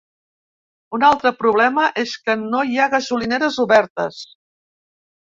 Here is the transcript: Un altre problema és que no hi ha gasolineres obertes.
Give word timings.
Un 0.97 1.05
altre 1.09 1.33
problema 1.43 1.85
és 2.05 2.15
que 2.25 2.39
no 2.47 2.65
hi 2.71 2.81
ha 2.87 2.91
gasolineres 2.97 3.63
obertes. 3.69 4.23